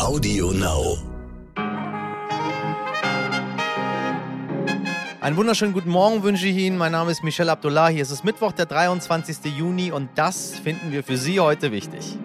[0.00, 0.96] Audio Now.
[5.20, 6.78] Einen wunderschönen guten Morgen wünsche ich Ihnen.
[6.78, 8.00] Mein Name ist Michel Abdullahi.
[8.00, 9.54] Es ist Mittwoch, der 23.
[9.58, 12.16] Juni und das finden wir für Sie heute wichtig.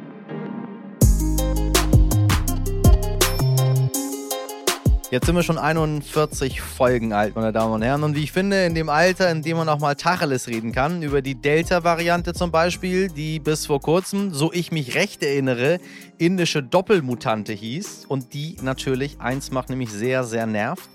[5.11, 8.03] Jetzt sind wir schon 41 Folgen alt, meine Damen und Herren.
[8.03, 11.03] Und wie ich finde, in dem Alter, in dem man auch mal Tacheles reden kann,
[11.03, 15.77] über die Delta-Variante zum Beispiel, die bis vor kurzem, so ich mich recht erinnere,
[16.17, 20.89] indische Doppelmutante hieß und die natürlich eins macht, nämlich sehr, sehr nervt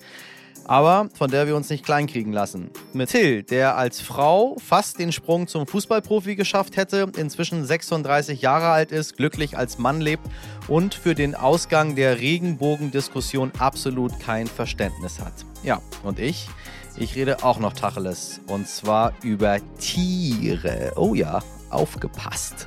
[0.65, 2.71] aber von der wir uns nicht kleinkriegen lassen.
[2.93, 8.69] Mit Till, der als Frau fast den Sprung zum Fußballprofi geschafft hätte, inzwischen 36 Jahre
[8.69, 10.23] alt ist, glücklich als Mann lebt
[10.69, 15.33] und für den Ausgang der Regenbogendiskussion absolut kein Verständnis hat.
[15.63, 16.49] Ja, und ich?
[16.97, 18.41] Ich rede auch noch Tacheles.
[18.47, 20.93] Und zwar über Tiere.
[20.97, 21.41] Oh ja,
[21.71, 22.67] aufgepasst.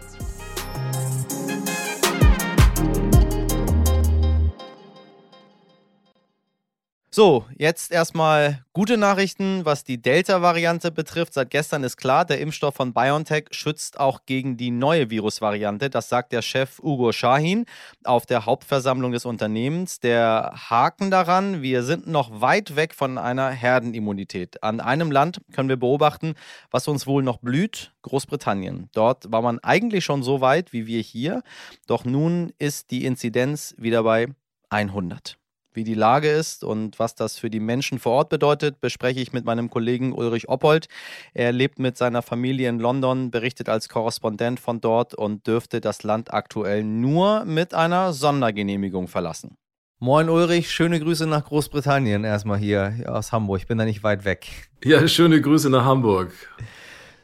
[7.16, 11.36] So, jetzt erstmal gute Nachrichten, was die Delta-Variante betrifft.
[11.36, 15.92] Seit gestern ist klar, der Impfstoff von BioNTech schützt auch gegen die neue Virusvariante.
[15.92, 17.68] Das sagt der Chef Ugo Shahin
[18.04, 20.00] auf der Hauptversammlung des Unternehmens.
[20.00, 24.64] Der Haken daran, wir sind noch weit weg von einer Herdenimmunität.
[24.64, 26.34] An einem Land können wir beobachten,
[26.72, 28.90] was uns wohl noch blüht, Großbritannien.
[28.92, 31.44] Dort war man eigentlich schon so weit wie wir hier,
[31.86, 34.30] doch nun ist die Inzidenz wieder bei
[34.72, 35.38] 100.
[35.76, 39.34] Wie die Lage ist und was das für die Menschen vor Ort bedeutet, bespreche ich
[39.34, 40.88] mit meinem Kollegen Ulrich Oppold.
[41.34, 46.04] Er lebt mit seiner Familie in London, berichtet als Korrespondent von dort und dürfte das
[46.04, 49.58] Land aktuell nur mit einer Sondergenehmigung verlassen.
[50.00, 53.62] Moin Ulrich, schöne Grüße nach Großbritannien erstmal hier aus Hamburg.
[53.62, 54.48] Ich bin da nicht weit weg.
[54.84, 56.34] Ja, schöne Grüße nach Hamburg.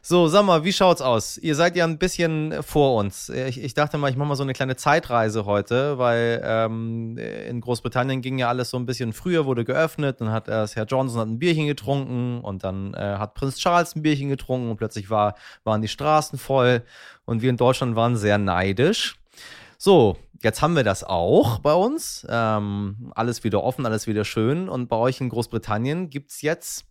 [0.09, 1.37] So, sag mal, wie schaut's aus?
[1.37, 3.29] Ihr seid ja ein bisschen vor uns.
[3.29, 7.61] Ich, ich dachte mal, ich mache mal so eine kleine Zeitreise heute, weil ähm, in
[7.61, 11.19] Großbritannien ging ja alles so ein bisschen früher, wurde geöffnet, dann hat erst Herr Johnson
[11.19, 15.11] hat ein Bierchen getrunken und dann äh, hat Prinz Charles ein Bierchen getrunken und plötzlich
[15.11, 16.81] war, waren die Straßen voll
[17.25, 19.19] und wir in Deutschland waren sehr neidisch.
[19.77, 22.25] So, jetzt haben wir das auch bei uns.
[22.27, 24.69] Ähm, alles wieder offen, alles wieder schön.
[24.69, 26.85] Und bei euch in Großbritannien gibt's jetzt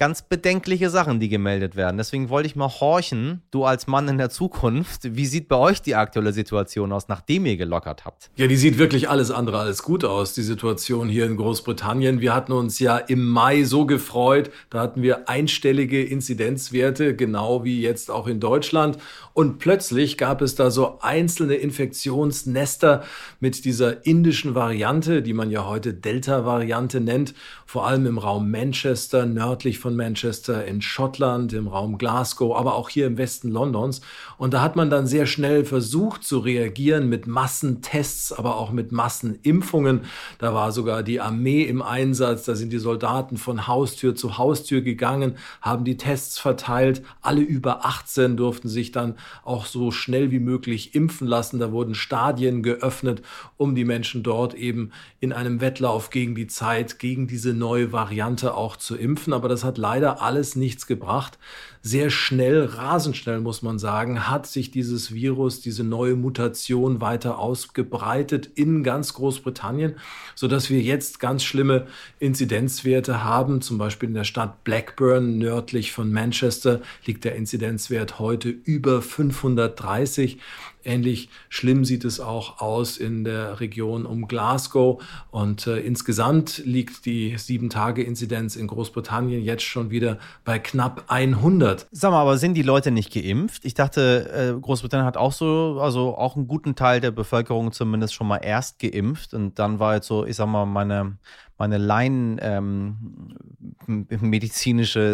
[0.00, 1.98] ganz bedenkliche Sachen, die gemeldet werden.
[1.98, 5.82] Deswegen wollte ich mal horchen, du als Mann in der Zukunft, wie sieht bei euch
[5.82, 8.30] die aktuelle Situation aus, nachdem ihr gelockert habt?
[8.34, 12.22] Ja, die sieht wirklich alles andere als gut aus, die Situation hier in Großbritannien.
[12.22, 17.82] Wir hatten uns ja im Mai so gefreut, da hatten wir einstellige Inzidenzwerte, genau wie
[17.82, 18.96] jetzt auch in Deutschland.
[19.34, 23.04] Und plötzlich gab es da so einzelne Infektionsnester
[23.38, 27.34] mit dieser indischen Variante, die man ja heute Delta-Variante nennt,
[27.66, 32.88] vor allem im Raum Manchester, nördlich von Manchester, in Schottland, im Raum Glasgow, aber auch
[32.88, 34.00] hier im Westen Londons.
[34.38, 38.92] Und da hat man dann sehr schnell versucht zu reagieren mit Massentests, aber auch mit
[38.92, 40.02] Massenimpfungen.
[40.38, 44.80] Da war sogar die Armee im Einsatz, da sind die Soldaten von Haustür zu Haustür
[44.80, 47.02] gegangen, haben die Tests verteilt.
[47.20, 51.58] Alle über 18 durften sich dann auch so schnell wie möglich impfen lassen.
[51.58, 53.22] Da wurden Stadien geöffnet,
[53.56, 58.54] um die Menschen dort eben in einem Wettlauf gegen die Zeit, gegen diese neue Variante
[58.54, 59.32] auch zu impfen.
[59.32, 61.38] Aber das hat leider alles nichts gebracht.
[61.82, 67.38] Sehr schnell, rasend schnell muss man sagen, hat sich dieses Virus, diese neue Mutation weiter
[67.38, 69.94] ausgebreitet in ganz Großbritannien,
[70.34, 71.86] so dass wir jetzt ganz schlimme
[72.18, 73.62] Inzidenzwerte haben.
[73.62, 80.38] Zum Beispiel in der Stadt Blackburn nördlich von Manchester liegt der Inzidenzwert heute über 530.
[80.82, 85.02] Ähnlich schlimm sieht es auch aus in der Region um Glasgow.
[85.30, 91.69] Und äh, insgesamt liegt die Sieben-Tage-Inzidenz in Großbritannien jetzt schon wieder bei knapp 100.
[91.90, 93.64] Sag mal, aber sind die Leute nicht geimpft?
[93.64, 98.14] Ich dachte, äh, Großbritannien hat auch so, also auch einen guten Teil der Bevölkerung zumindest
[98.14, 99.34] schon mal erst geimpft.
[99.34, 101.18] Und dann war jetzt so, ich sag mal, meine,
[101.58, 103.36] meine Laien ähm,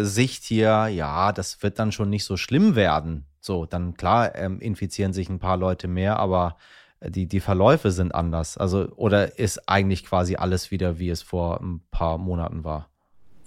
[0.05, 3.25] Sicht hier, ja, das wird dann schon nicht so schlimm werden.
[3.39, 6.57] So, dann klar ähm, infizieren sich ein paar Leute mehr, aber
[6.99, 8.57] äh, die, die Verläufe sind anders.
[8.57, 12.89] Also, oder ist eigentlich quasi alles wieder, wie es vor ein paar Monaten war?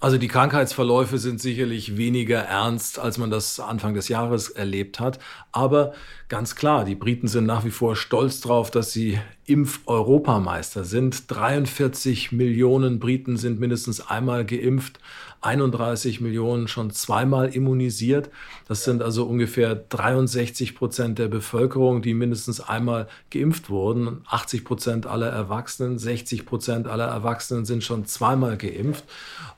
[0.03, 5.19] Also die Krankheitsverläufe sind sicherlich weniger ernst, als man das Anfang des Jahres erlebt hat.
[5.53, 5.93] Aber
[6.29, 9.21] ganz klar, die Briten sind nach wie vor stolz drauf, dass sie
[9.51, 11.25] Impf-Europameister sind.
[11.29, 15.01] 43 Millionen Briten sind mindestens einmal geimpft.
[15.43, 18.29] 31 Millionen schon zweimal immunisiert.
[18.69, 24.21] Das sind also ungefähr 63 Prozent der Bevölkerung, die mindestens einmal geimpft wurden.
[24.29, 29.05] 80 Prozent aller Erwachsenen, 60 Prozent aller Erwachsenen sind schon zweimal geimpft.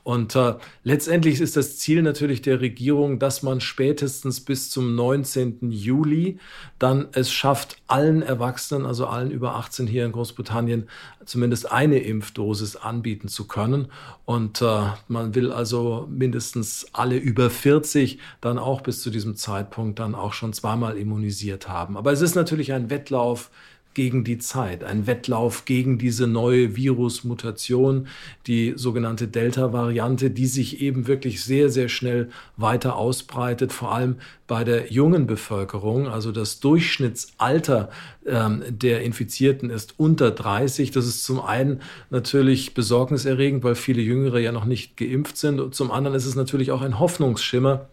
[0.03, 5.71] Und äh, letztendlich ist das Ziel natürlich der Regierung, dass man spätestens bis zum 19.
[5.71, 6.39] Juli
[6.79, 10.87] dann es schafft, allen Erwachsenen, also allen über 18 18 hier in Großbritannien
[11.25, 13.87] zumindest eine Impfdosis anbieten zu können.
[14.25, 19.99] Und äh, man will also mindestens alle über 40 dann auch bis zu diesem Zeitpunkt
[19.99, 21.97] dann auch schon zweimal immunisiert haben.
[21.97, 23.51] Aber es ist natürlich ein Wettlauf
[23.93, 28.07] gegen die Zeit, ein Wettlauf gegen diese neue Virusmutation,
[28.47, 34.17] die sogenannte Delta-Variante, die sich eben wirklich sehr, sehr schnell weiter ausbreitet, vor allem
[34.47, 36.07] bei der jungen Bevölkerung.
[36.07, 37.89] Also das Durchschnittsalter
[38.25, 40.91] ähm, der Infizierten ist unter 30.
[40.91, 45.59] Das ist zum einen natürlich besorgniserregend, weil viele Jüngere ja noch nicht geimpft sind.
[45.59, 47.87] Und zum anderen ist es natürlich auch ein Hoffnungsschimmer,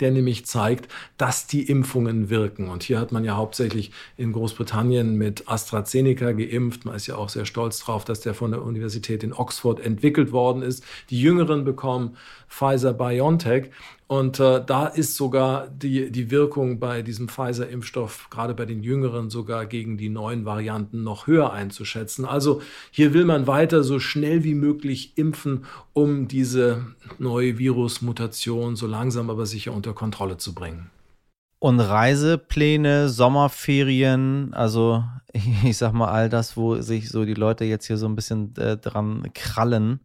[0.00, 2.68] der nämlich zeigt, dass die Impfungen wirken.
[2.68, 6.84] Und hier hat man ja hauptsächlich in Großbritannien mit AstraZeneca geimpft.
[6.84, 10.32] Man ist ja auch sehr stolz drauf, dass der von der Universität in Oxford entwickelt
[10.32, 10.84] worden ist.
[11.10, 12.16] Die Jüngeren bekommen
[12.48, 13.70] Pfizer BioNTech.
[14.10, 19.30] Und äh, da ist sogar die, die Wirkung bei diesem Pfizer-Impfstoff, gerade bei den Jüngeren,
[19.30, 22.24] sogar gegen die neuen Varianten noch höher einzuschätzen.
[22.24, 22.60] Also
[22.90, 26.86] hier will man weiter so schnell wie möglich impfen, um diese
[27.20, 30.90] neue Virusmutation so langsam aber sicher unter Kontrolle zu bringen.
[31.60, 35.04] Und Reisepläne, Sommerferien, also
[35.62, 38.56] ich sag mal all das, wo sich so die Leute jetzt hier so ein bisschen
[38.56, 40.00] äh, dran krallen,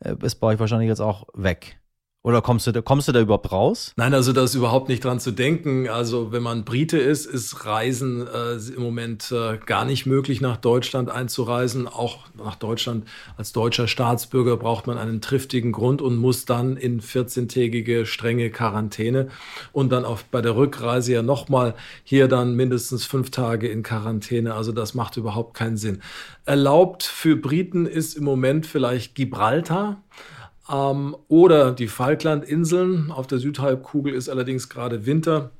[0.00, 1.78] äh, ist bei euch wahrscheinlich jetzt auch weg.
[2.26, 3.92] Oder kommst du, da, kommst du da überhaupt raus?
[3.96, 5.90] Nein, also da ist überhaupt nicht dran zu denken.
[5.90, 10.56] Also wenn man Brite ist, ist Reisen äh, im Moment äh, gar nicht möglich, nach
[10.56, 11.86] Deutschland einzureisen.
[11.86, 13.06] Auch nach Deutschland
[13.36, 19.28] als deutscher Staatsbürger braucht man einen triftigen Grund und muss dann in 14-tägige strenge Quarantäne
[19.72, 21.74] und dann auch bei der Rückreise ja nochmal
[22.04, 24.54] hier dann mindestens fünf Tage in Quarantäne.
[24.54, 26.00] Also das macht überhaupt keinen Sinn.
[26.46, 30.00] Erlaubt für Briten ist im Moment vielleicht Gibraltar.
[30.70, 33.10] Ähm, oder die Falklandinseln.
[33.10, 35.50] Auf der Südhalbkugel ist allerdings gerade Winter.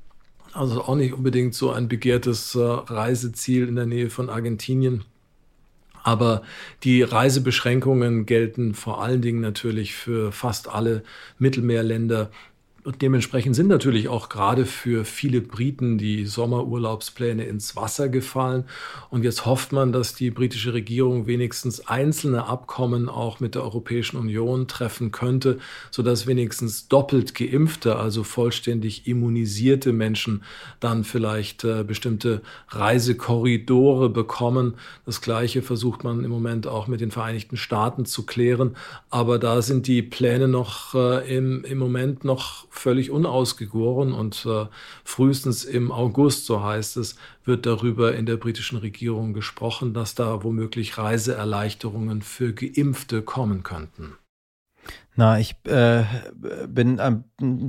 [0.53, 5.05] Also auch nicht unbedingt so ein begehrtes äh, Reiseziel in der Nähe von Argentinien.
[6.05, 6.43] Aber
[6.83, 11.03] die Reisebeschränkungen gelten vor allen Dingen natürlich für fast alle
[11.39, 12.31] Mittelmeerländer
[12.85, 18.65] und dementsprechend sind natürlich auch gerade für viele Briten die Sommerurlaubspläne ins Wasser gefallen.
[19.09, 24.19] Und jetzt hofft man, dass die britische Regierung wenigstens einzelne Abkommen auch mit der Europäischen
[24.19, 25.59] Union treffen könnte,
[25.91, 30.43] sodass wenigstens doppelt geimpfte, also vollständig immunisierte Menschen
[30.79, 34.75] dann vielleicht äh, bestimmte Reisekorridore bekommen.
[35.07, 38.77] Das Gleiche versucht man im Moment auch mit den Vereinigten Staaten zu klären.
[39.09, 44.67] Aber da sind die Pläne noch äh, im, im Moment noch völlig unausgegoren und äh,
[45.05, 50.43] frühestens im August, so heißt es, wird darüber in der britischen Regierung gesprochen, dass da
[50.43, 54.17] womöglich Reiseerleichterungen für Geimpfte kommen könnten.
[55.17, 56.03] Na, ich äh,
[56.67, 57.25] bin ein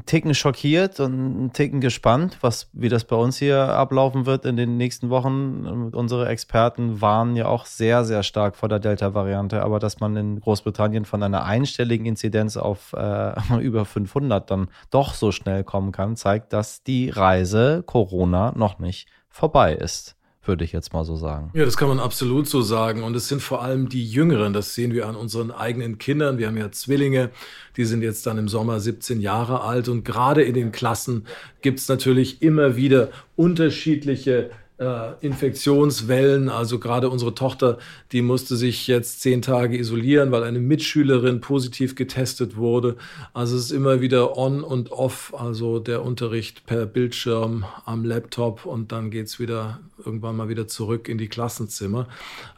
[0.07, 4.57] Ticken schockiert und ein Ticken gespannt, was, wie das bei uns hier ablaufen wird in
[4.57, 5.91] den nächsten Wochen.
[5.93, 10.39] Unsere Experten warnen ja auch sehr, sehr stark vor der Delta-Variante, aber dass man in
[10.39, 16.15] Großbritannien von einer einstelligen Inzidenz auf äh, über 500 dann doch so schnell kommen kann,
[16.15, 20.14] zeigt, dass die Reise Corona noch nicht vorbei ist
[20.47, 21.51] würde ich jetzt mal so sagen.
[21.53, 23.03] Ja, das kann man absolut so sagen.
[23.03, 24.53] Und es sind vor allem die Jüngeren.
[24.53, 26.37] Das sehen wir an unseren eigenen Kindern.
[26.37, 27.29] Wir haben ja Zwillinge,
[27.77, 29.89] die sind jetzt dann im Sommer 17 Jahre alt.
[29.89, 31.25] Und gerade in den Klassen
[31.61, 36.49] gibt es natürlich immer wieder unterschiedliche Infektionswellen.
[36.49, 37.77] Also gerade unsere Tochter,
[38.11, 42.97] die musste sich jetzt zehn Tage isolieren, weil eine Mitschülerin positiv getestet wurde.
[43.33, 48.65] Also es ist immer wieder on und off, also der Unterricht per Bildschirm am Laptop
[48.65, 52.07] und dann geht's wieder irgendwann mal wieder zurück in die Klassenzimmer.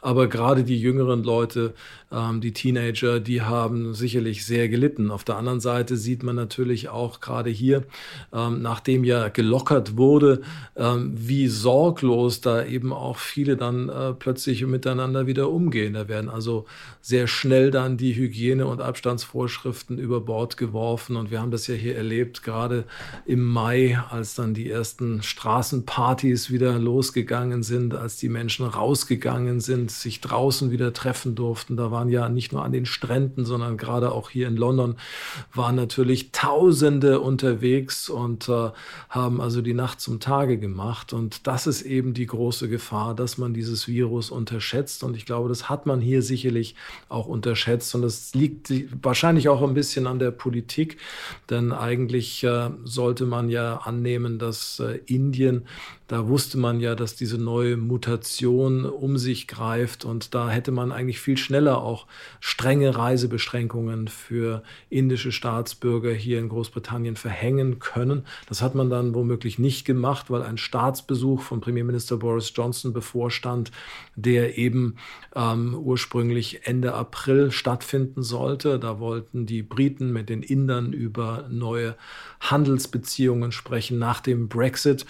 [0.00, 1.72] Aber gerade die jüngeren Leute,
[2.10, 5.12] ähm, die Teenager, die haben sicherlich sehr gelitten.
[5.12, 7.84] Auf der anderen Seite sieht man natürlich auch gerade hier,
[8.32, 10.42] ähm, nachdem ja gelockert wurde,
[10.76, 15.94] ähm, wie sorglos sorglos da eben auch viele dann äh, plötzlich miteinander wieder umgehen.
[15.94, 16.64] Da werden also
[17.02, 21.16] sehr schnell dann die Hygiene- und Abstandsvorschriften über Bord geworfen.
[21.16, 22.84] Und wir haben das ja hier erlebt, gerade
[23.26, 29.90] im Mai, als dann die ersten Straßenpartys wieder losgegangen sind, als die Menschen rausgegangen sind,
[29.90, 31.76] sich draußen wieder treffen durften.
[31.76, 34.96] Da waren ja nicht nur an den Stränden, sondern gerade auch hier in London
[35.52, 38.70] waren natürlich Tausende unterwegs und äh,
[39.08, 41.12] haben also die Nacht zum Tage gemacht.
[41.12, 45.02] Und das ist eben eben die große Gefahr, dass man dieses Virus unterschätzt.
[45.02, 46.76] Und ich glaube, das hat man hier sicherlich
[47.08, 47.94] auch unterschätzt.
[47.94, 50.98] Und das liegt wahrscheinlich auch ein bisschen an der Politik.
[51.50, 55.66] Denn eigentlich äh, sollte man ja annehmen, dass äh, Indien
[56.08, 60.90] Da wusste man ja, dass diese neue Mutation um sich greift und da hätte man
[60.90, 62.06] eigentlich viel schneller auch
[62.40, 68.24] strenge Reisebeschränkungen für indische Staatsbürger hier in Großbritannien verhängen können.
[68.48, 73.70] Das hat man dann womöglich nicht gemacht, weil ein Staatsbesuch von Premierminister Boris Johnson bevorstand,
[74.16, 74.96] der eben
[75.36, 78.78] ähm, ursprünglich Ende April stattfinden sollte.
[78.78, 81.96] Da wollten die Briten mit den Indern über neue
[82.40, 85.04] Handelsbeziehungen sprechen nach dem Brexit.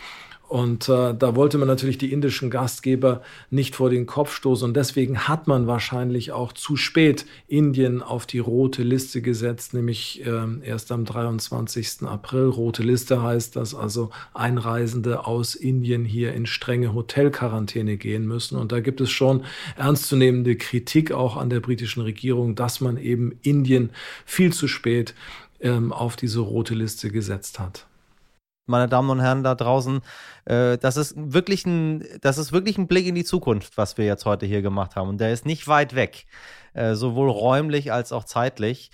[0.48, 4.66] Und äh, da wollte man natürlich die indischen Gastgeber nicht vor den Kopf stoßen.
[4.66, 10.24] Und deswegen hat man wahrscheinlich auch zu spät Indien auf die rote Liste gesetzt, nämlich
[10.24, 12.04] äh, erst am 23.
[12.04, 12.48] April.
[12.48, 18.56] Rote Liste heißt, dass also Einreisende aus Indien hier in strenge Hotelquarantäne gehen müssen.
[18.56, 19.44] Und da gibt es schon
[19.76, 23.90] ernstzunehmende Kritik auch an der britischen Regierung, dass man eben Indien
[24.24, 25.14] viel zu spät
[25.60, 27.84] ähm, auf diese rote Liste gesetzt hat
[28.68, 30.00] meine Damen und Herren da draußen,
[30.44, 34.04] äh, das ist wirklich ein, das ist wirklich ein Blick in die Zukunft, was wir
[34.04, 35.08] jetzt heute hier gemacht haben.
[35.08, 36.26] Und der ist nicht weit weg,
[36.74, 38.90] äh, sowohl räumlich als auch zeitlich.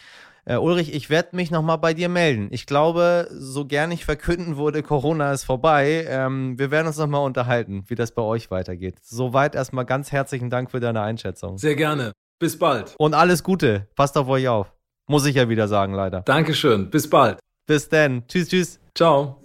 [0.46, 2.48] Äh, Ulrich, ich werde mich nochmal bei dir melden.
[2.50, 6.06] Ich glaube, so gern ich verkünden wurde, Corona ist vorbei.
[6.06, 8.96] Ähm, wir werden uns nochmal unterhalten, wie das bei euch weitergeht.
[9.02, 11.56] Soweit erstmal ganz herzlichen Dank für deine Einschätzung.
[11.56, 12.12] Sehr gerne.
[12.38, 12.94] Bis bald.
[12.98, 13.88] Und alles Gute.
[13.94, 14.72] Passt auf euch auf.
[15.06, 16.20] Muss ich ja wieder sagen, leider.
[16.22, 16.90] Dankeschön.
[16.90, 17.38] Bis bald.
[17.66, 18.26] Bis dann.
[18.28, 18.83] Tschüss, tschüss.
[18.96, 19.40] Ciao.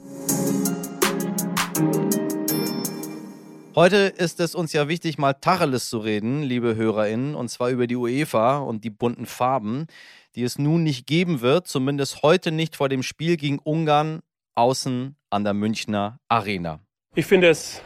[3.73, 7.87] Heute ist es uns ja wichtig, mal Tacheles zu reden, liebe HörerInnen, und zwar über
[7.87, 9.87] die UEFA und die bunten Farben,
[10.35, 14.19] die es nun nicht geben wird, zumindest heute nicht vor dem Spiel gegen Ungarn
[14.53, 16.81] außen an der Münchner Arena.
[17.15, 17.81] Ich finde es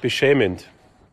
[0.00, 0.70] beschämend.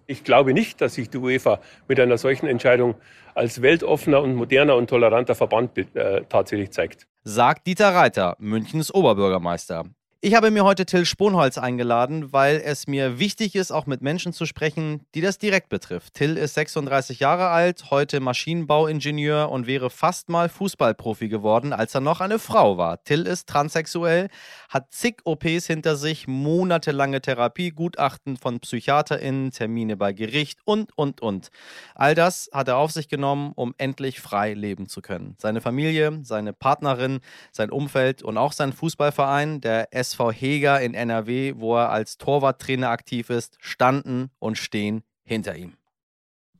[0.07, 2.95] Ich glaube nicht, dass sich die UEFA mit einer solchen Entscheidung
[3.35, 7.08] als weltoffener und moderner und toleranter Verband äh, tatsächlich zeigt.
[7.23, 9.85] Sagt Dieter Reiter, Münchens Oberbürgermeister.
[10.21, 14.33] Ich habe mir heute Till Sponholz eingeladen, weil es mir wichtig ist, auch mit Menschen
[14.33, 16.15] zu sprechen, die das direkt betrifft.
[16.15, 22.01] Till ist 36 Jahre alt, heute Maschinenbauingenieur und wäre fast mal Fußballprofi geworden, als er
[22.01, 23.01] noch eine Frau war.
[23.05, 24.27] Till ist transsexuell,
[24.67, 31.21] hat zig OPs hinter sich, monatelange Therapie, Gutachten von PsychiaterInnen, Termine bei Gericht und, und,
[31.21, 31.47] und.
[31.95, 35.35] All das hat er auf sich genommen, um endlich frei leben zu können.
[35.37, 37.21] Seine Familie, seine Partnerin,
[37.53, 42.17] sein Umfeld und auch sein Fußballverein, der S SV Heger in NRW, wo er als
[42.17, 45.73] Torwarttrainer aktiv ist, standen und stehen hinter ihm.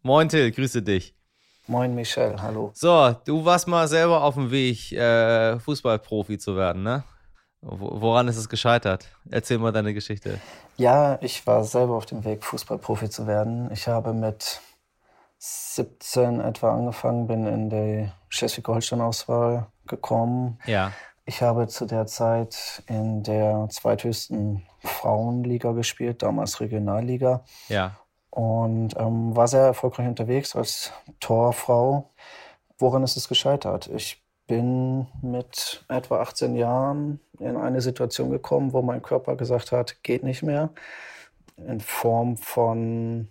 [0.02, 1.16] Moin Till, grüße dich.
[1.68, 2.72] Moin Michel, hallo.
[2.74, 7.04] So, du warst mal selber auf dem Weg, äh, Fußballprofi zu werden, ne?
[7.62, 9.08] Woran ist es gescheitert?
[9.30, 10.40] Erzähl mal deine Geschichte.
[10.78, 13.70] Ja, ich war selber auf dem Weg, Fußballprofi zu werden.
[13.74, 14.62] Ich habe mit
[15.40, 20.60] 17 etwa angefangen, bin in die Schleswig-Holstein-Auswahl gekommen.
[20.66, 20.94] Ja.
[21.30, 27.44] Ich habe zu der Zeit in der zweithöchsten Frauenliga gespielt, damals Regionalliga.
[27.68, 28.00] Ja.
[28.32, 32.10] Und ähm, war sehr erfolgreich unterwegs als Torfrau.
[32.80, 33.92] Woran ist es gescheitert?
[33.94, 40.02] Ich bin mit etwa 18 Jahren in eine Situation gekommen, wo mein Körper gesagt hat,
[40.02, 40.72] geht nicht mehr.
[41.58, 43.30] In Form von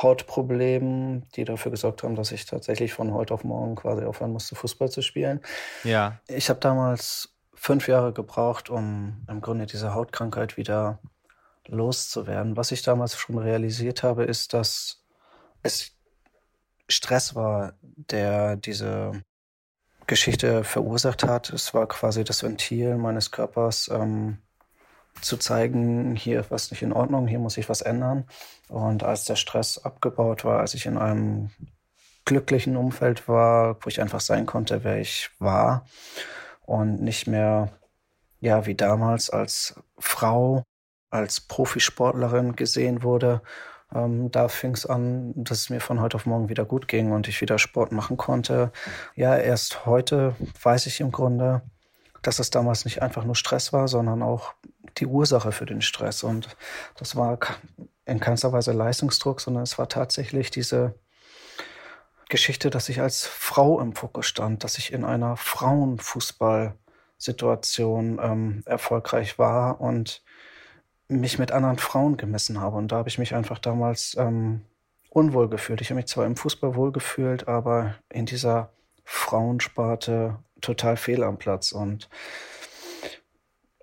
[0.00, 4.54] Hautproblemen, die dafür gesorgt haben, dass ich tatsächlich von heute auf morgen quasi aufhören musste,
[4.54, 5.42] Fußball zu spielen.
[5.84, 6.18] Ja.
[6.26, 7.33] Ich habe damals
[7.64, 10.98] fünf Jahre gebraucht, um im Grunde diese Hautkrankheit wieder
[11.66, 12.58] loszuwerden.
[12.58, 15.02] Was ich damals schon realisiert habe, ist, dass
[15.62, 15.96] es
[16.88, 19.12] Stress war, der diese
[20.06, 21.54] Geschichte verursacht hat.
[21.54, 24.42] Es war quasi das Ventil meines Körpers, ähm,
[25.22, 28.26] zu zeigen, hier ist was nicht in Ordnung, hier muss ich was ändern.
[28.68, 31.48] Und als der Stress abgebaut war, als ich in einem
[32.26, 35.86] glücklichen Umfeld war, wo ich einfach sein konnte, wer ich war,
[36.66, 37.70] und nicht mehr,
[38.40, 40.64] ja, wie damals als Frau,
[41.10, 43.42] als Profisportlerin gesehen wurde.
[43.94, 47.12] Ähm, da fing es an, dass es mir von heute auf morgen wieder gut ging
[47.12, 48.72] und ich wieder Sport machen konnte.
[49.14, 51.62] Ja, erst heute weiß ich im Grunde,
[52.22, 54.54] dass es damals nicht einfach nur Stress war, sondern auch
[54.98, 56.22] die Ursache für den Stress.
[56.22, 56.56] Und
[56.96, 57.38] das war
[58.06, 60.94] in keinster Weise Leistungsdruck, sondern es war tatsächlich diese
[62.28, 69.38] Geschichte, dass ich als Frau im Fokus stand, dass ich in einer Frauenfußballsituation ähm, erfolgreich
[69.38, 70.22] war und
[71.08, 72.76] mich mit anderen Frauen gemessen habe.
[72.76, 74.62] Und da habe ich mich einfach damals ähm,
[75.10, 75.80] unwohl gefühlt.
[75.80, 78.72] Ich habe mich zwar im Fußball wohl gefühlt, aber in dieser
[79.04, 81.72] Frauensparte total fehl am Platz.
[81.72, 82.08] Und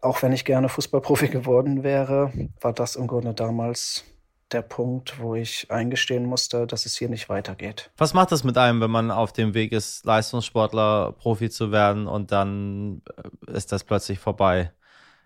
[0.01, 4.03] auch wenn ich gerne Fußballprofi geworden wäre, war das im Grunde damals
[4.53, 7.91] der Punkt, wo ich eingestehen musste, dass es hier nicht weitergeht.
[7.97, 12.07] Was macht das mit einem, wenn man auf dem Weg ist, Leistungssportler, Profi zu werden
[12.07, 13.01] und dann
[13.47, 14.71] äh, ist das plötzlich vorbei?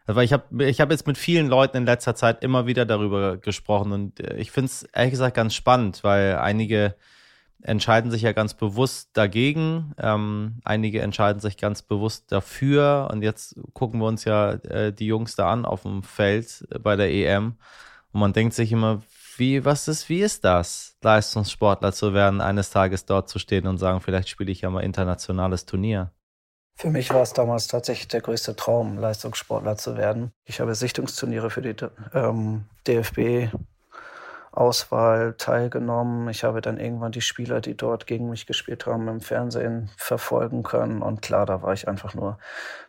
[0.08, 3.38] weil ich habe ich hab jetzt mit vielen Leuten in letzter Zeit immer wieder darüber
[3.38, 6.96] gesprochen und äh, ich finde es ehrlich gesagt ganz spannend, weil einige
[7.62, 13.55] entscheiden sich ja ganz bewusst dagegen, ähm, einige entscheiden sich ganz bewusst dafür und jetzt
[13.74, 17.55] gucken wir uns ja äh, die Jungs da an auf dem Feld bei der EM
[18.12, 19.01] und man denkt sich immer,
[19.39, 23.77] wie, was ist, wie ist das, Leistungssportler zu werden, eines Tages dort zu stehen und
[23.77, 26.12] sagen, vielleicht spiele ich ja mal internationales Turnier?
[26.77, 30.32] Für mich war es damals tatsächlich der größte Traum, Leistungssportler zu werden.
[30.44, 31.75] Ich habe Sichtungsturniere für die
[32.13, 33.54] ähm, DFB
[34.51, 36.30] Auswahl teilgenommen.
[36.30, 40.63] Ich habe dann irgendwann die Spieler, die dort gegen mich gespielt haben, im Fernsehen verfolgen
[40.63, 41.01] können.
[41.01, 42.39] Und klar, da war ich einfach nur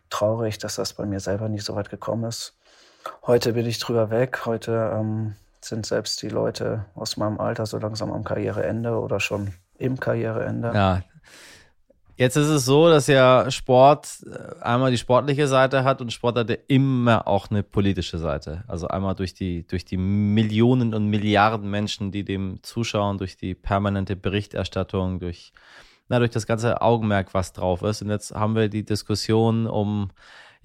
[0.09, 2.57] traurig, dass das bei mir selber nicht so weit gekommen ist.
[3.25, 4.45] Heute bin ich drüber weg.
[4.45, 5.35] Heute ähm,
[5.67, 10.71] sind selbst die Leute aus meinem Alter so langsam am Karriereende oder schon im Karriereende.
[10.73, 11.03] Ja,
[12.17, 16.35] Jetzt ist es so, dass ja Sport äh, einmal die sportliche Seite hat und Sport
[16.35, 18.63] hat ja immer auch eine politische Seite.
[18.67, 23.53] Also einmal durch die, durch die Millionen und Milliarden Menschen, die dem zuschauen, durch die
[23.53, 25.53] permanente Berichterstattung, durch,
[26.09, 28.01] na, durch das ganze Augenmerk, was drauf ist.
[28.01, 30.09] Und jetzt haben wir die Diskussion um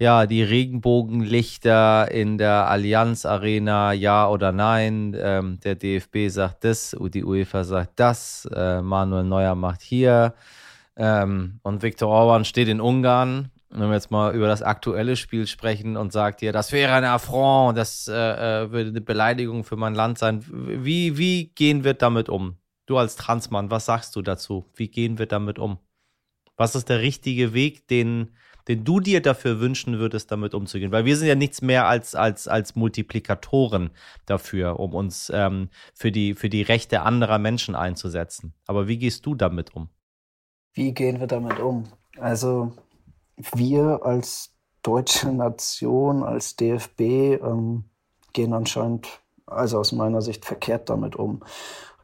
[0.03, 5.15] ja, die Regenbogenlichter in der Allianz Arena, ja oder nein.
[5.17, 10.33] Ähm, der DFB sagt das, die UEFA sagt das, äh, Manuel Neuer macht hier.
[10.97, 15.47] Ähm, und Viktor Orban steht in Ungarn, wenn wir jetzt mal über das aktuelle Spiel
[15.47, 18.13] sprechen und sagt hier, das wäre ein Affront, das äh,
[18.63, 20.43] äh, würde eine Beleidigung für mein Land sein.
[20.49, 22.57] Wie, wie gehen wir damit um?
[22.87, 24.65] Du als Transmann, was sagst du dazu?
[24.75, 25.77] Wie gehen wir damit um?
[26.57, 28.31] Was ist der richtige Weg, den,
[28.67, 30.91] den du dir dafür wünschen würdest, damit umzugehen?
[30.91, 33.91] Weil wir sind ja nichts mehr als, als, als Multiplikatoren
[34.25, 38.53] dafür, um uns ähm, für, die, für die Rechte anderer Menschen einzusetzen.
[38.65, 39.89] Aber wie gehst du damit um?
[40.73, 41.85] Wie gehen wir damit um?
[42.17, 42.73] Also
[43.53, 47.01] wir als deutsche Nation, als DFB
[47.41, 47.85] ähm,
[48.33, 51.43] gehen anscheinend, also aus meiner Sicht, verkehrt damit um.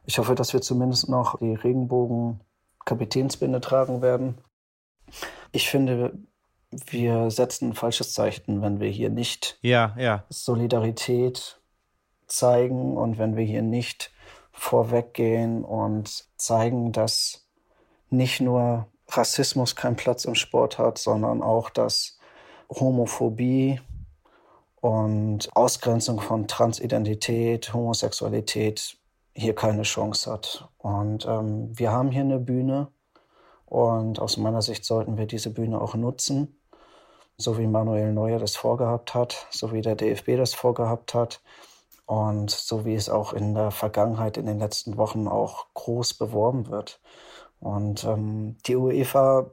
[0.06, 4.39] Ich hoffe, dass wir zumindest noch die Regenbogen-Kapitänsbinde tragen werden.
[5.51, 6.18] Ich finde,
[6.71, 10.23] wir setzen ein falsches Zeichen, wenn wir hier nicht ja, ja.
[10.29, 11.59] Solidarität
[12.27, 14.11] zeigen und wenn wir hier nicht
[14.51, 17.47] vorweggehen und zeigen, dass
[18.09, 22.19] nicht nur Rassismus keinen Platz im Sport hat, sondern auch, dass
[22.69, 23.82] Homophobie
[24.75, 28.97] und Ausgrenzung von Transidentität, Homosexualität
[29.34, 30.69] hier keine Chance hat.
[30.77, 32.91] Und ähm, wir haben hier eine Bühne
[33.65, 36.59] und aus meiner Sicht sollten wir diese Bühne auch nutzen,
[37.39, 41.41] so wie Manuel Neuer das vorgehabt hat, so wie der DFB das vorgehabt hat
[42.06, 46.69] und so wie es auch in der Vergangenheit in den letzten Wochen auch groß beworben
[46.69, 46.99] wird.
[47.60, 49.52] Und ähm, die UEFA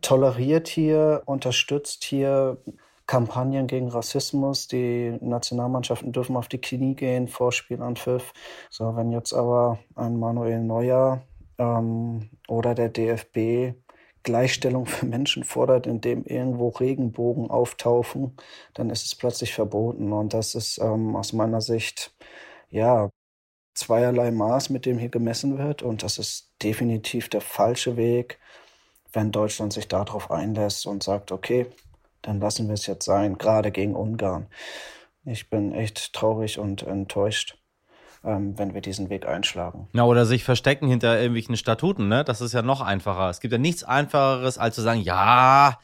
[0.00, 2.58] toleriert hier, unterstützt hier
[3.06, 4.68] Kampagnen gegen Rassismus.
[4.68, 8.32] Die Nationalmannschaften dürfen auf die Knie gehen vor Spielanpfiff.
[8.70, 11.22] So, wenn jetzt aber ein Manuel Neuer
[11.58, 13.74] ähm, oder der DFB
[14.22, 18.36] Gleichstellung für Menschen fordert, indem irgendwo Regenbogen auftauchen,
[18.74, 20.12] dann ist es plötzlich verboten.
[20.12, 22.14] Und das ist ähm, aus meiner Sicht
[22.70, 23.10] ja
[23.74, 25.82] zweierlei Maß, mit dem hier gemessen wird.
[25.82, 28.38] Und das ist definitiv der falsche Weg,
[29.12, 31.66] wenn Deutschland sich darauf einlässt und sagt, okay,
[32.22, 34.46] dann lassen wir es jetzt sein, gerade gegen Ungarn.
[35.24, 37.61] Ich bin echt traurig und enttäuscht,
[38.24, 39.88] ähm, wenn wir diesen Weg einschlagen.
[39.92, 42.24] Na, oder sich verstecken hinter irgendwelchen Statuten, ne?
[42.24, 43.30] Das ist ja noch einfacher.
[43.30, 45.78] Es gibt ja nichts Einfacheres, als zu sagen, ja,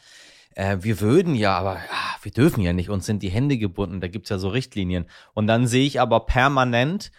[0.55, 4.01] äh, wir würden ja, aber ja, wir dürfen ja nicht, uns sind die Hände gebunden,
[4.01, 5.07] da gibt es ja so Richtlinien.
[5.35, 7.13] Und dann sehe ich aber permanent,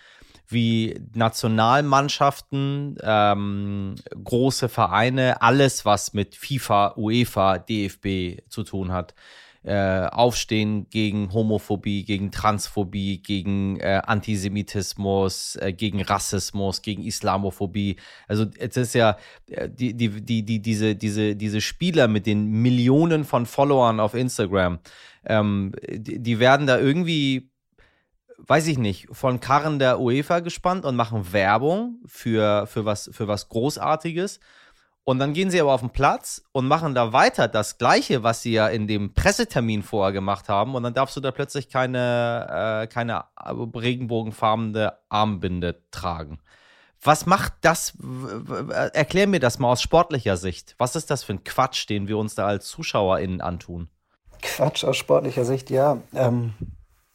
[0.48, 9.14] wie Nationalmannschaften, ähm, große Vereine, alles, was mit FIFA, UEFA, DFB zu tun hat,
[9.64, 17.98] äh, aufstehen gegen Homophobie, gegen Transphobie, gegen äh, Antisemitismus, äh, gegen Rassismus, gegen Islamophobie.
[18.28, 19.18] Also es ist ja
[19.48, 24.14] äh, die, die, die, die, diese, diese, diese Spieler mit den Millionen von Followern auf
[24.14, 24.80] Instagram,
[25.26, 27.50] ähm, die, die werden da irgendwie
[28.38, 33.28] weiß ich nicht, von Karren der UEFA gespannt und machen Werbung für, für, was, für
[33.28, 34.40] was Großartiges.
[35.04, 38.44] Und dann gehen sie aber auf den Platz und machen da weiter das Gleiche, was
[38.44, 40.76] sie ja in dem Pressetermin vorher gemacht haben.
[40.76, 46.40] Und dann darfst du da plötzlich keine, äh, keine regenbogenfarbene Armbinde tragen.
[47.02, 47.94] Was macht das?
[48.94, 50.76] Erklär mir das mal aus sportlicher Sicht.
[50.78, 53.90] Was ist das für ein Quatsch, den wir uns da als ZuschauerInnen antun?
[54.42, 56.02] Quatsch aus sportlicher Sicht, ja.
[56.14, 56.54] Ähm,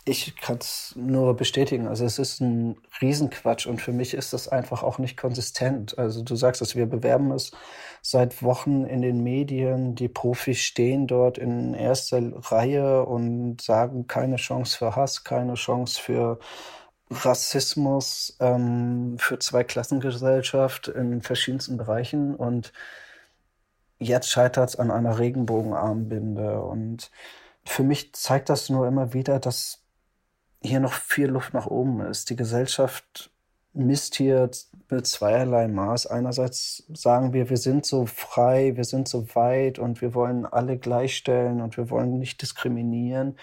[0.06, 1.88] Ich kann es nur bestätigen.
[1.88, 5.96] Also es ist ein Riesenquatsch und für mich ist das einfach auch nicht konsistent.
[5.98, 7.52] Also du sagst es, wir bewerben es
[8.02, 9.94] seit Wochen in den Medien.
[9.94, 15.98] Die Profis stehen dort in erster Reihe und sagen keine Chance für Hass, keine Chance
[15.98, 16.38] für
[17.10, 22.72] Rassismus, ähm, für Zweiklassengesellschaft in verschiedensten Bereichen und
[23.98, 27.10] jetzt scheitert es an einer Regenbogenarmbinde und
[27.64, 29.83] für mich zeigt das nur immer wieder, dass
[30.64, 32.30] hier noch viel Luft nach oben ist.
[32.30, 33.30] Die Gesellschaft
[33.74, 34.50] misst hier
[34.88, 36.06] mit zweierlei Maß.
[36.06, 40.78] Einerseits sagen wir, wir sind so frei, wir sind so weit und wir wollen alle
[40.78, 43.36] gleichstellen und wir wollen nicht diskriminieren.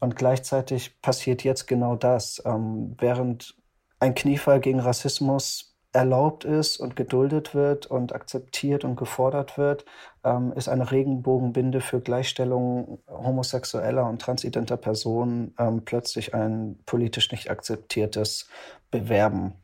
[0.00, 2.42] Und gleichzeitig passiert jetzt genau das.
[2.44, 3.56] Ähm, während
[3.98, 9.84] ein Kniefall gegen Rassismus erlaubt ist und geduldet wird und akzeptiert und gefordert wird,
[10.24, 17.50] ähm, ist eine Regenbogenbinde für Gleichstellung homosexueller und transidenter Personen ähm, plötzlich ein politisch nicht
[17.50, 18.48] akzeptiertes
[18.90, 19.54] Bewerben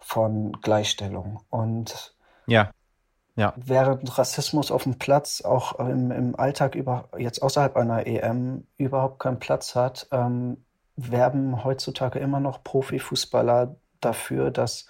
[0.00, 1.40] von Gleichstellung.
[1.50, 2.14] Und
[2.46, 2.70] ja.
[3.36, 3.52] Ja.
[3.56, 9.20] Während Rassismus auf dem Platz auch im, im Alltag über, jetzt außerhalb einer EM überhaupt
[9.20, 10.64] keinen Platz hat, ähm,
[10.96, 14.86] werben heutzutage immer noch Profifußballer dafür, dass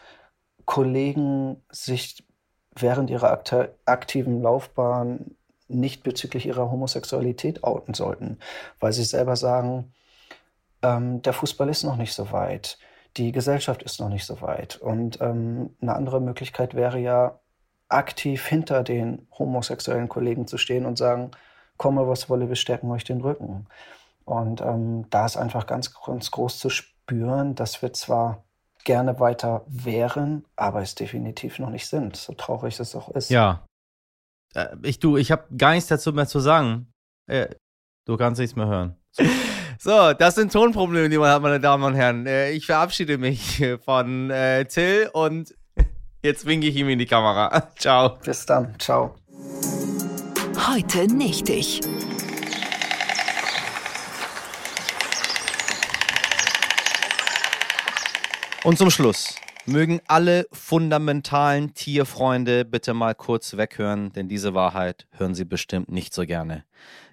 [0.69, 2.27] Kollegen sich
[2.77, 3.43] während ihrer
[3.87, 5.35] aktiven Laufbahn
[5.67, 8.39] nicht bezüglich ihrer Homosexualität outen sollten,
[8.79, 9.95] weil sie selber sagen,
[10.83, 12.79] ähm, der Fußball ist noch nicht so weit,
[13.17, 14.77] die Gesellschaft ist noch nicht so weit.
[14.77, 17.41] Und ähm, eine andere Möglichkeit wäre ja,
[17.89, 21.31] aktiv hinter den homosexuellen Kollegen zu stehen und sagen,
[21.79, 23.69] komme was wolle, wir stärken euch den Rücken.
[24.27, 28.45] Und ähm, da ist einfach ganz, ganz groß zu spüren, dass wir zwar
[28.89, 33.29] gerne weiter wären, aber es definitiv noch nicht sind, so traurig es auch ist.
[33.29, 33.67] Ja.
[34.55, 36.91] Äh, ich du, ich habe gar nichts dazu mehr zu sagen.
[37.27, 37.51] Äh,
[38.07, 38.97] du kannst nichts mehr hören.
[39.81, 42.27] So, das sind Tonprobleme, die man hat, meine Damen und Herren.
[42.27, 45.55] Äh, ich verabschiede mich von äh, Till und
[46.25, 47.71] jetzt winke ich ihm in die Kamera.
[47.77, 48.19] Ciao.
[48.25, 48.75] Bis dann.
[48.81, 49.15] Ciao.
[50.69, 51.81] Heute nicht ich.
[58.69, 65.35] Und zum Schluss mögen alle fundamentalen Tierfreunde bitte mal kurz weghören, denn diese Wahrheit hören
[65.35, 66.67] sie bestimmt nicht so gerne.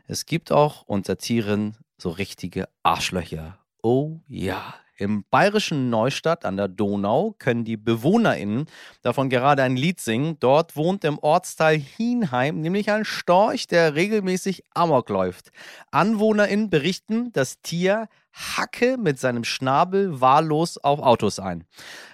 [0.05, 3.57] Es gibt auch unter Tieren so richtige Arschlöcher.
[3.81, 4.75] Oh ja.
[4.97, 8.65] Im bayerischen Neustadt an der Donau können die BewohnerInnen
[9.01, 10.37] davon gerade ein Lied singen.
[10.39, 15.51] Dort wohnt im Ortsteil Hienheim nämlich ein Storch, der regelmäßig Amok läuft.
[15.91, 21.65] AnwohnerInnen berichten, das Tier hacke mit seinem Schnabel wahllos auf Autos ein.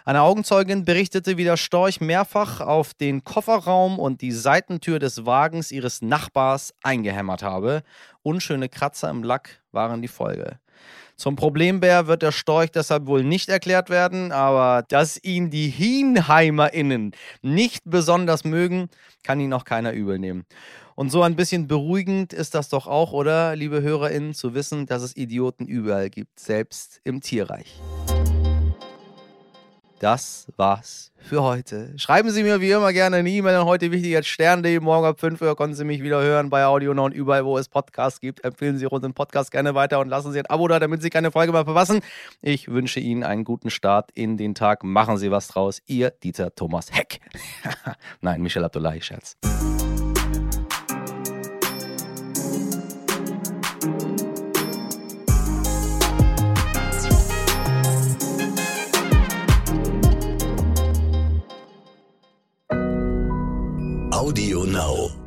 [0.05, 5.71] Eine Augenzeugin berichtete, wie der Storch mehrfach auf den Kofferraum und die Seitentür des Wagens
[5.71, 7.83] ihres Nachbars eingehämmert habe.
[8.23, 10.59] Unschöne Kratzer im Lack waren die Folge.
[11.15, 17.11] Zum Problembär wird der Storch deshalb wohl nicht erklärt werden, aber dass ihn die HienheimerInnen
[17.41, 18.89] nicht besonders mögen,
[19.23, 20.45] kann ihn auch keiner übel nehmen.
[20.95, 25.01] Und so ein bisschen beruhigend ist das doch auch, oder, liebe HörerInnen, zu wissen, dass
[25.01, 27.81] es Idioten überall gibt, selbst im Tierreich.
[30.01, 31.93] Das war's für heute.
[31.99, 34.79] Schreiben Sie mir wie immer gerne eine E-Mail an heute wichtig als Stern.de.
[34.79, 37.69] Morgen ab 5 Uhr können Sie mich wieder hören bei Audio und überall, wo es
[37.69, 38.43] Podcasts gibt.
[38.43, 41.29] Empfehlen Sie unseren Podcast gerne weiter und lassen Sie ein Abo da, damit Sie keine
[41.29, 41.99] Folge mehr verpassen.
[42.41, 44.83] Ich wünsche Ihnen einen guten Start in den Tag.
[44.83, 45.83] Machen Sie was draus.
[45.85, 47.19] Ihr Dieter Thomas Heck.
[48.21, 49.37] Nein, Michel Abdullahi, Scherz.
[64.31, 65.20] Audio Now.